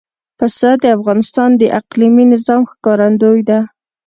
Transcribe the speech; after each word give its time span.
پسه 0.37 0.69
د 0.83 0.85
افغانستان 0.97 1.49
د 1.61 1.63
اقلیمي 1.79 2.25
نظام 2.33 2.61
ښکارندوی 2.71 3.39
ده. 3.49 3.59